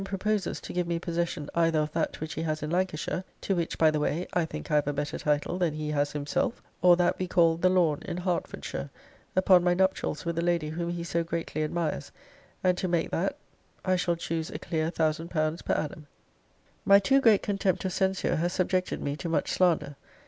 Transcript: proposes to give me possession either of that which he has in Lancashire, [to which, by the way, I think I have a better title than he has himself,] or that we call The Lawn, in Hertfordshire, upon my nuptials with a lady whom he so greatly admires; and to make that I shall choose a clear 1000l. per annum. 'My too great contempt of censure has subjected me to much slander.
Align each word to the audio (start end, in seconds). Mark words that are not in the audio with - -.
proposes 0.03 0.59
to 0.59 0.73
give 0.73 0.87
me 0.87 0.97
possession 0.97 1.47
either 1.53 1.77
of 1.77 1.91
that 1.91 2.19
which 2.19 2.33
he 2.33 2.41
has 2.41 2.63
in 2.63 2.71
Lancashire, 2.71 3.23
[to 3.39 3.55
which, 3.55 3.77
by 3.77 3.91
the 3.91 3.99
way, 3.99 4.25
I 4.33 4.45
think 4.45 4.71
I 4.71 4.75
have 4.75 4.87
a 4.87 4.93
better 4.93 5.19
title 5.19 5.59
than 5.59 5.75
he 5.75 5.91
has 5.91 6.11
himself,] 6.13 6.59
or 6.81 6.95
that 6.95 7.19
we 7.19 7.27
call 7.27 7.55
The 7.55 7.69
Lawn, 7.69 7.99
in 8.05 8.17
Hertfordshire, 8.17 8.89
upon 9.35 9.63
my 9.63 9.75
nuptials 9.75 10.25
with 10.25 10.39
a 10.39 10.41
lady 10.41 10.69
whom 10.69 10.89
he 10.89 11.03
so 11.03 11.23
greatly 11.23 11.61
admires; 11.63 12.11
and 12.63 12.79
to 12.79 12.87
make 12.87 13.11
that 13.11 13.37
I 13.85 13.95
shall 13.95 14.15
choose 14.15 14.49
a 14.49 14.57
clear 14.57 14.89
1000l. 14.89 15.29
per 15.63 15.73
annum. 15.73 16.07
'My 16.83 16.97
too 16.97 17.21
great 17.21 17.43
contempt 17.43 17.85
of 17.85 17.93
censure 17.93 18.37
has 18.37 18.53
subjected 18.53 19.03
me 19.03 19.15
to 19.17 19.29
much 19.29 19.51
slander. 19.51 19.97